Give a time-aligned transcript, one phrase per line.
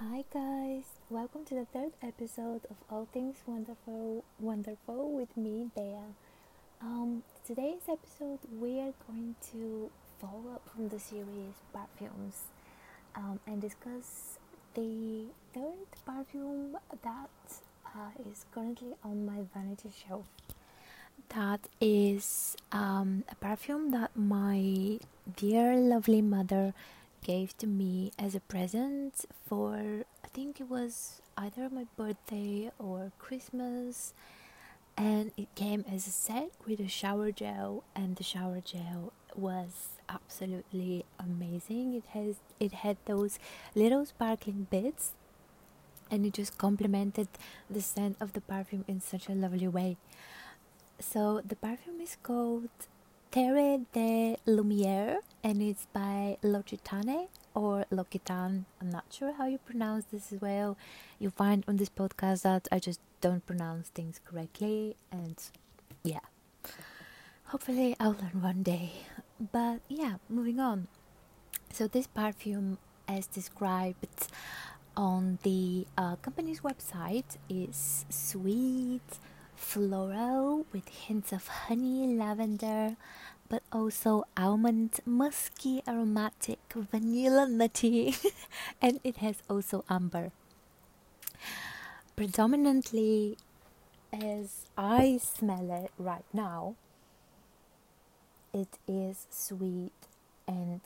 [0.00, 5.98] Hi guys, welcome to the third episode of All Things Wonderful Wonderful with me, Bea.
[6.82, 12.42] Um, today's episode we are going to follow up from the series perfumes
[13.14, 14.38] um, and discuss
[14.74, 17.30] the third perfume that
[17.86, 20.26] uh, is currently on my vanity shelf.
[21.28, 24.98] That is um, a perfume that my
[25.36, 26.74] dear lovely mother
[27.24, 33.10] gave to me as a present for I think it was either my birthday or
[33.18, 34.12] Christmas.
[34.96, 39.88] And it came as a set with a shower gel and the shower gel was
[40.08, 41.94] absolutely amazing.
[41.94, 43.40] It has it had those
[43.74, 45.12] little sparkling bits
[46.10, 47.26] and it just complemented
[47.68, 49.96] the scent of the perfume in such a lovely way.
[51.00, 52.68] So the perfume is called
[53.34, 58.64] Terre de Lumière and it's by L'Occitane or L'Occitane.
[58.80, 60.76] I'm not sure how you pronounce this as well.
[61.18, 65.34] You find on this podcast that I just don't pronounce things correctly and
[66.04, 66.20] yeah.
[67.46, 68.92] Hopefully I'll learn one day.
[69.40, 70.86] But yeah, moving on.
[71.72, 74.28] So this perfume as described
[74.96, 79.18] on the uh, company's website is sweet,
[79.56, 82.96] floral with hints of honey, lavender,
[83.48, 88.14] but also almond, musky, aromatic, vanilla, nutty,
[88.82, 90.32] and it has also amber.
[92.16, 93.36] Predominantly,
[94.12, 96.76] as I smell it right now,
[98.52, 99.92] it is sweet
[100.46, 100.80] and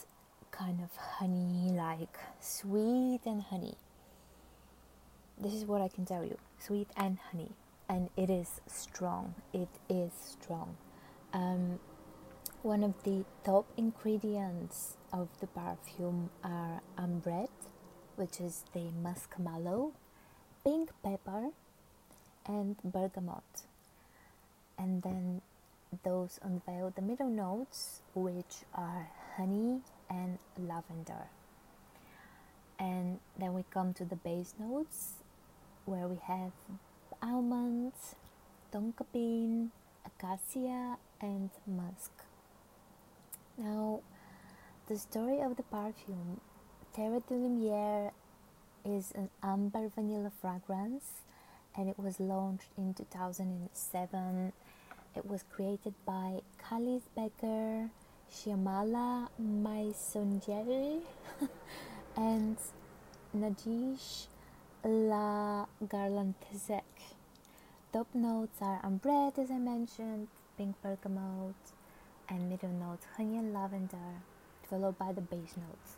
[0.50, 3.77] kind of honey like sweet and honey.
[5.41, 7.52] This is what I can tell you sweet and honey
[7.89, 9.34] and it is strong.
[9.53, 10.77] It is strong.
[11.33, 11.81] Um,
[12.62, 17.48] one of the top ingredients of the perfume are ambrette,
[18.17, 19.92] which is the muskmallow,
[20.64, 21.50] pink pepper,
[22.47, 23.62] and bergamot.
[24.77, 25.41] And then
[26.05, 29.80] those unveil the middle notes, which are honey
[30.11, 31.29] and lavender.
[32.79, 35.14] And then we come to the base notes,
[35.85, 36.52] where we have
[37.23, 38.14] almonds,
[38.73, 39.70] tonka bean,
[40.05, 42.12] acacia, and musk.
[43.56, 44.01] Now,
[44.89, 46.40] the story of the perfume
[46.95, 48.11] Terre de Lumière
[48.84, 51.23] is an amber vanilla fragrance
[51.77, 54.52] and it was launched in 2007.
[55.14, 57.90] It was created by Calice Becker,
[58.33, 61.00] Shyamala Maisondieu,
[62.17, 62.56] and
[63.36, 64.27] Nadege
[64.84, 66.84] La Garlantezec.
[67.92, 71.56] Top notes are ambrette, as I mentioned, pink bergamot,
[72.28, 74.22] and middle notes honey and lavender,
[74.70, 75.96] followed by the base notes.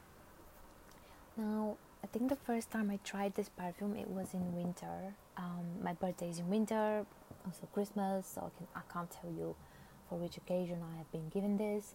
[1.37, 5.15] Now, I think the first time I tried this perfume, it was in winter.
[5.37, 7.05] Um, my birthday is in winter,
[7.45, 9.57] also Christmas, so I, can, I can't tell you
[10.09, 11.95] for which occasion I have been given this.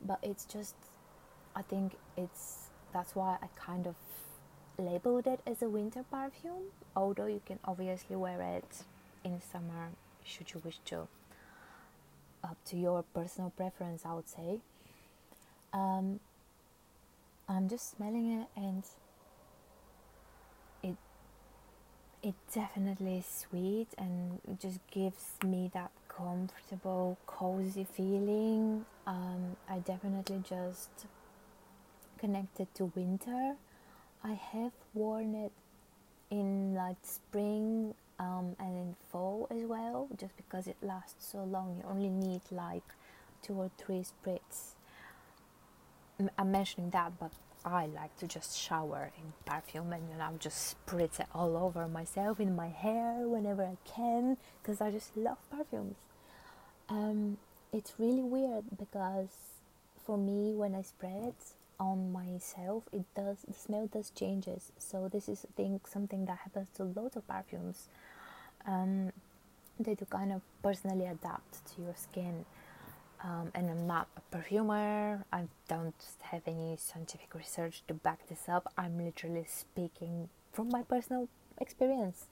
[0.00, 0.76] But it's just,
[1.56, 3.96] I think it's that's why I kind of
[4.78, 8.84] labeled it as a winter perfume, although you can obviously wear it
[9.24, 9.90] in summer
[10.24, 11.06] should you wish to.
[12.42, 14.58] Up to your personal preference, I would say.
[15.72, 16.20] Um,
[17.48, 18.84] I'm just smelling it and
[20.82, 20.96] it
[22.22, 28.86] it definitely is sweet and just gives me that comfortable, cozy feeling.
[29.06, 30.90] Um, I definitely just
[32.18, 33.56] connected to winter
[34.24, 35.52] I have worn it
[36.30, 41.76] in like spring um, and in fall as well, just because it lasts so long.
[41.78, 42.84] You only need like
[43.42, 44.76] two or three sprays.
[46.38, 47.32] I'm mentioning that, but
[47.64, 51.88] I like to just shower in perfume and you know just spritz it all over
[51.88, 55.96] myself in my hair whenever I can because I just love perfumes.
[56.88, 57.38] Um,
[57.72, 59.30] it's really weird because
[60.04, 61.34] for me when I spray it,
[61.78, 64.72] on myself it does the smell does changes.
[64.78, 67.88] So this is I think something that happens to lots of perfumes.
[68.66, 69.12] Um,
[69.78, 72.44] they do kind of personally adapt to your skin.
[73.22, 75.24] Um, and I'm not a perfumer.
[75.32, 78.70] I don't have any scientific research to back this up.
[78.76, 81.28] I'm literally speaking from my personal
[81.58, 82.26] experience.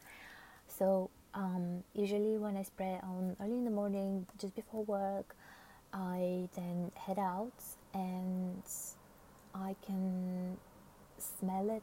[0.69, 5.35] So um, usually when I spray on early in the morning just before work
[5.93, 7.53] I then head out
[7.93, 8.63] and
[9.55, 10.57] I can
[11.19, 11.83] smell it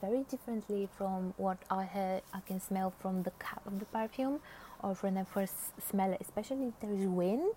[0.00, 4.40] very differently from what I had I can smell from the cap of the perfume
[4.82, 5.54] or when I first
[5.88, 7.54] smell it, especially if there is wind.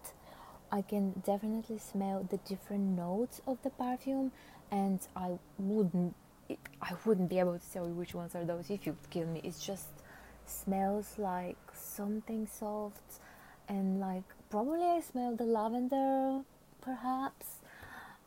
[0.71, 4.31] I can definitely smell the different notes of the perfume,
[4.71, 6.15] and I wouldn't
[6.81, 9.41] I wouldn't be able to tell you which ones are those if you kill me.
[9.43, 9.87] It just
[10.45, 13.19] smells like something soft
[13.69, 16.41] and like probably I smell the lavender
[16.81, 17.61] perhaps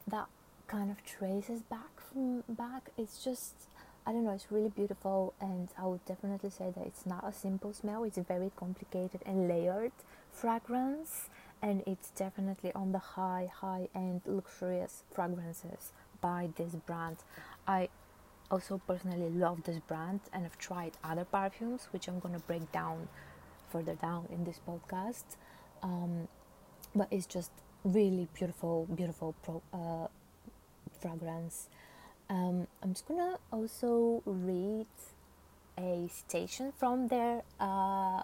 [0.07, 0.29] that
[0.75, 2.91] kind of traces back from back.
[2.99, 3.55] It's just
[4.07, 7.33] I don't know, it's really beautiful and I would definitely say that it's not a
[7.33, 9.93] simple smell, it's a very complicated and layered
[10.33, 11.31] fragrance
[11.63, 17.19] and it's definitely on the high high end luxurious fragrances by this brand.
[17.69, 17.89] I
[18.51, 23.09] also personally love this brand and I've tried other perfumes which I'm gonna break down
[23.71, 25.37] further down in this podcast.
[25.85, 26.27] Um,
[26.97, 27.53] but it's just
[27.85, 30.09] really beautiful, beautiful pro, uh,
[31.05, 31.69] fragrance.
[32.31, 34.87] Um, I'm just gonna also read
[35.77, 38.23] a citation from their uh,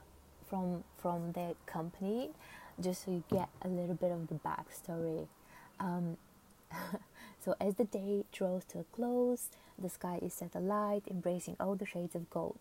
[0.48, 2.30] from from their company,
[2.80, 5.26] just so you get a little bit of the backstory.
[5.78, 6.16] Um,
[7.44, 11.74] so as the day draws to a close, the sky is set alight, embracing all
[11.74, 12.58] the shades of gold.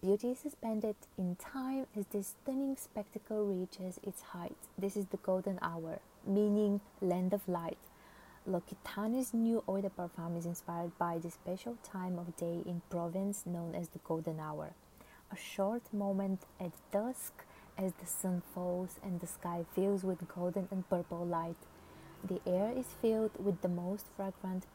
[0.00, 4.56] Beauty is suspended in time as this stunning spectacle reaches its height.
[4.76, 7.78] This is the golden hour, meaning land of light.
[8.44, 13.72] L'Occitane's new de parfum is inspired by the special time of day in Provence known
[13.72, 14.72] as the golden hour.
[15.30, 17.44] A short moment at dusk
[17.78, 21.56] as the sun falls and the sky fills with golden and purple light.
[22.24, 24.66] The air is filled with the most fragrant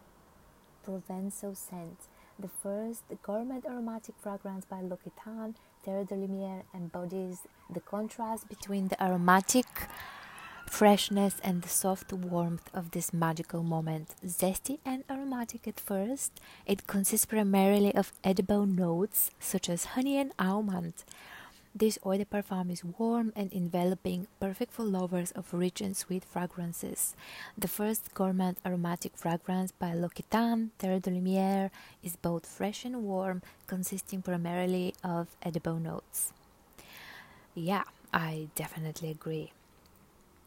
[0.85, 2.07] Provençal scent.
[2.39, 9.03] The first gourmet aromatic fragrance by L'Occitane, Terre de Lumière, embodies the contrast between the
[9.03, 9.65] aromatic
[10.69, 14.15] freshness and the soft warmth of this magical moment.
[14.25, 20.31] Zesty and aromatic at first, it consists primarily of edible notes such as honey and
[20.37, 21.03] almond.
[21.75, 26.25] This eau de parfum is warm and enveloping, perfect for lovers of rich and sweet
[26.25, 27.15] fragrances.
[27.55, 31.69] The first gourmand aromatic fragrance by L'Occitane, Terre de Lumière,
[32.01, 36.33] is both fresh and warm, consisting primarily of edible notes.
[37.53, 39.51] Yeah, I definitely agree.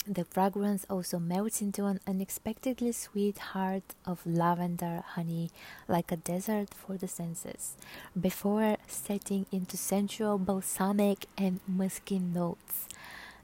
[0.07, 5.51] The fragrance also melts into an unexpectedly sweet heart of lavender honey,
[5.89, 7.77] like a dessert for the senses,
[8.19, 12.89] before setting into sensual balsamic and musky notes.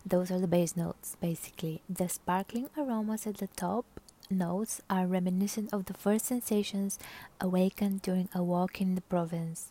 [0.05, 1.83] Those are the base notes, basically.
[1.91, 3.85] The sparkling aromas at the top
[4.31, 6.99] notes are reminiscent of the first sensations
[7.41, 9.71] awakened during a walk in the Provence.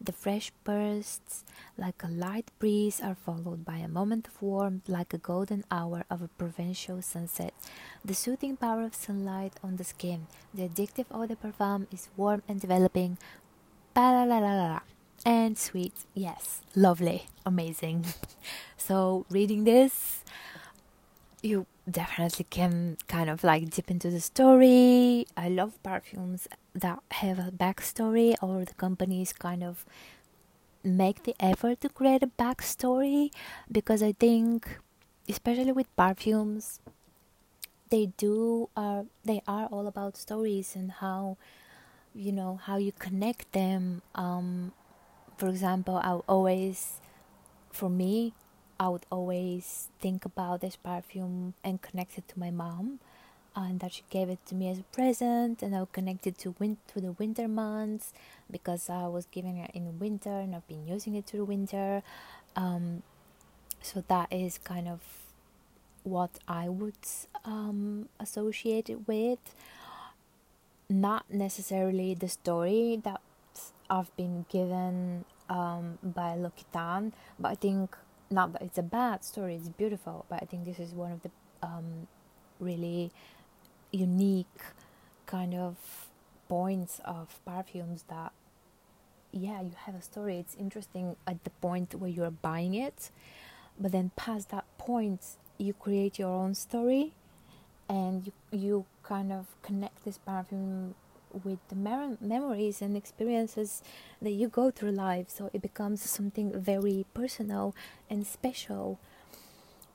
[0.00, 1.44] The fresh bursts,
[1.78, 6.04] like a light breeze, are followed by a moment of warmth, like a golden hour
[6.10, 7.54] of a provincial sunset.
[8.04, 10.26] The soothing power of sunlight on the skin.
[10.52, 13.16] The addictive eau de parfum is warm and developing.
[13.94, 14.80] Ba-la-la-la-la.
[15.24, 15.94] And sweet.
[16.14, 18.04] Yes, lovely, amazing.
[18.76, 20.22] so, reading this,
[21.42, 25.26] you definitely can kind of like dip into the story.
[25.36, 29.84] I love perfumes that have a backstory or the companies kind of
[30.82, 33.30] make the effort to create a backstory
[33.70, 34.78] because I think
[35.28, 36.80] especially with perfumes
[37.90, 41.36] they do are they are all about stories and how
[42.14, 44.72] you know how you connect them um
[45.36, 47.00] for example i always
[47.70, 48.32] for me
[48.78, 52.98] i would always think about this perfume and connect it to my mom
[53.56, 56.76] and that she gave it to me as a present and I connected to win-
[56.88, 58.12] to the winter months
[58.50, 62.02] because I was giving it in winter and I've been using it through the winter.
[62.54, 63.02] Um,
[63.80, 65.00] so that is kind of
[66.04, 66.98] what I would
[67.44, 69.38] um, associate it with.
[70.88, 73.20] Not necessarily the story that
[73.88, 77.96] I've been given um, by L'Occitane but I think
[78.30, 81.22] not that it's a bad story it's beautiful but I think this is one of
[81.22, 81.30] the
[81.62, 82.06] um,
[82.60, 83.10] really
[83.92, 84.60] unique
[85.26, 85.76] kind of
[86.48, 88.32] points of perfumes that
[89.32, 90.38] yeah you have a story.
[90.38, 93.10] It's interesting at the point where you're buying it
[93.78, 97.12] but then past that point you create your own story
[97.88, 100.94] and you, you kind of connect this perfume
[101.44, 103.82] with the mer- memories and experiences
[104.20, 105.28] that you go through life.
[105.28, 107.74] So it becomes something very personal
[108.08, 108.98] and special.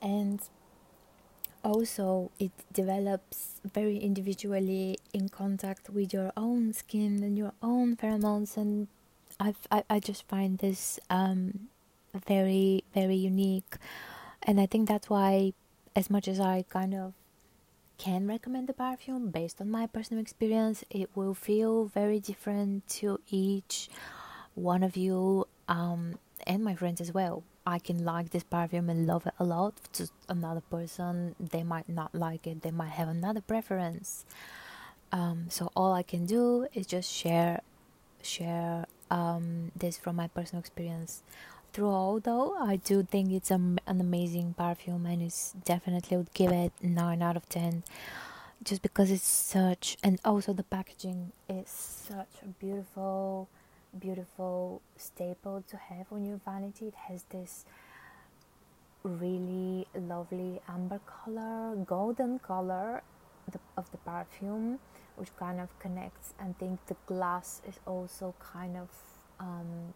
[0.01, 0.41] And
[1.63, 8.57] also it develops very individually in contact with your own skin and your own pheromones.
[8.57, 8.87] And
[9.39, 11.69] I've, i i just find this um,
[12.27, 13.75] very very unique.
[14.43, 15.53] And i think that's why
[15.95, 17.13] as much as i kind of
[18.01, 23.19] can recommend the perfume based on my personal experience it will feel very different to
[23.29, 23.89] each
[24.55, 26.17] one of you um,
[26.47, 29.75] and my friends as well I can like this perfume and love it a lot.
[29.93, 32.63] To another person, they might not like it.
[32.63, 34.25] They might have another preference.
[35.11, 37.61] Um, so all I can do is just share
[38.23, 41.21] share um, this from my personal experience.
[41.73, 46.73] Throughout, though, I do think it's an amazing perfume, and it's definitely would give it
[46.81, 47.83] nine out of ten,
[48.61, 53.47] just because it's such, and also the packaging is such a beautiful,
[53.97, 56.87] beautiful staple to have on your vanity.
[56.87, 57.65] It has this
[59.03, 63.01] really lovely amber color, golden color
[63.77, 64.79] of the perfume
[65.15, 68.89] which kind of connects and think the glass is also kind of
[69.39, 69.93] um,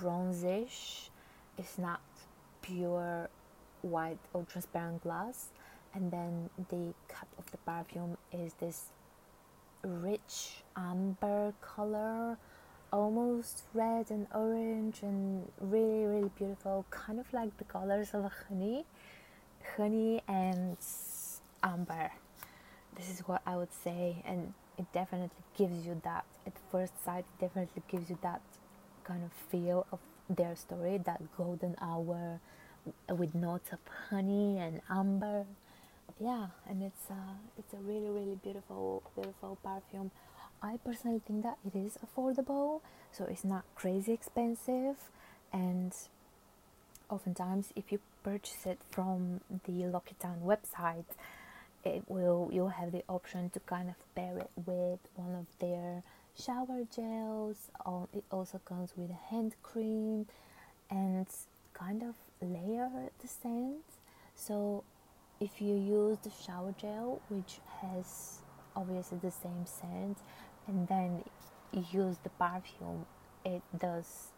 [0.00, 1.10] bronzish
[1.58, 2.00] it's not
[2.62, 3.28] pure
[3.82, 5.48] white or transparent glass.
[5.94, 8.92] And then the cup of the perfume is this
[9.82, 12.36] rich amber color
[12.92, 16.86] almost red and orange and really really beautiful.
[16.90, 18.84] Kind of like the colors of honey
[19.76, 20.76] honey and
[21.62, 22.10] amber.
[22.94, 26.24] This is what I would say, and it definitely gives you that.
[26.46, 27.24] At first sight.
[27.34, 28.40] It definitely gives you that
[29.08, 32.40] kind of feel of their story, that golden hour
[33.08, 33.78] with notes of
[34.10, 35.46] honey and amber.
[36.20, 40.10] Yeah, and it's uh, it's a really really beautiful beautiful perfume.
[40.62, 42.80] I personally think that it is affordable,
[43.12, 44.96] so it's not crazy expensive,
[45.52, 45.92] and
[47.08, 51.10] oftentimes if you purchase it from the L'Occitane website
[51.84, 56.02] it will you'll have the option to kind of pair it with one of their
[56.42, 57.70] shower gels
[58.14, 60.26] it also comes with a hand cream
[60.90, 61.26] and
[61.74, 62.88] kind of layer
[63.20, 63.84] the scent.
[64.34, 64.84] So
[65.40, 68.38] if you use the shower gel which has
[68.76, 70.18] obviously the same scent
[70.66, 71.24] and then
[71.92, 73.04] use the perfume
[73.44, 74.28] it does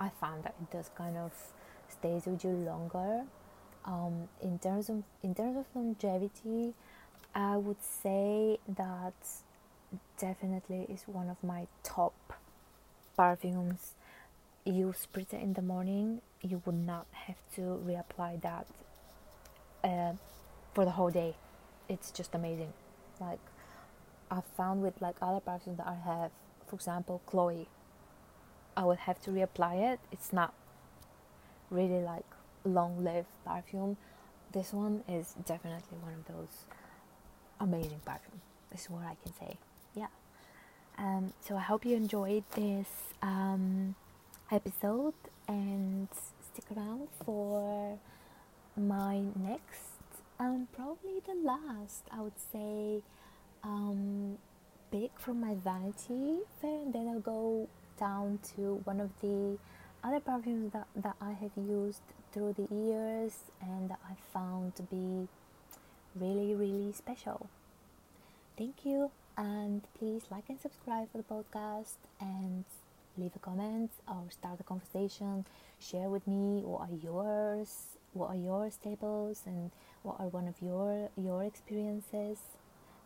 [0.00, 1.32] i found that it does kind of
[1.90, 3.24] stays with you longer.
[3.84, 6.74] Um, in terms of in terms of longevity,
[7.34, 9.14] I would say that
[10.18, 12.14] definitely is one of my top
[13.16, 13.94] perfumes.
[14.64, 18.66] You spritz it in the morning, you would not have to reapply that
[19.82, 20.12] uh,
[20.74, 21.34] for the whole day.
[21.88, 22.72] It's just amazing.
[23.20, 23.40] Like
[24.30, 26.30] I found with like other perfumes that I have,
[26.66, 27.68] for example, Chloe.
[28.76, 30.00] I would have to reapply it.
[30.12, 30.52] It's not
[31.70, 32.24] really like
[32.64, 33.96] long lived perfume.
[34.52, 36.64] This one is definitely one of those
[37.60, 38.40] amazing perfume.
[38.70, 39.56] This is what I can say.
[39.94, 40.08] Yeah.
[40.96, 42.88] Um, so I hope you enjoyed this
[43.22, 43.94] um,
[44.50, 45.14] episode
[45.46, 46.08] and
[46.40, 47.98] stick around for
[48.76, 49.98] my next
[50.38, 53.02] and probably the last, I would say,
[53.64, 54.38] um,
[54.92, 57.68] pick from my vanity fair, and then I'll go
[57.98, 59.58] down to one of the
[60.04, 62.02] other perfumes that, that I have used
[62.32, 65.26] through the years and that I found to be
[66.14, 67.48] really, really special.
[68.56, 72.64] Thank you, and please like and subscribe for the podcast and
[73.16, 75.46] leave a comment or start a conversation.
[75.78, 79.70] Share with me what are yours, what are your staples, and
[80.02, 82.38] what are one of your your experiences.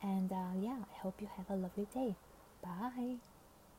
[0.03, 2.17] And uh, yeah, I hope you have a lovely day.
[2.63, 3.32] Bye.